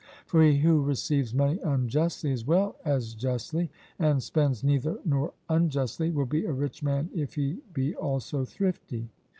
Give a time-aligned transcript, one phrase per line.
[0.25, 3.69] For he who receives money unjustly as well as justly,
[3.99, 9.09] and spends neither nor unjustly, will be a rich man if he be also thrifty.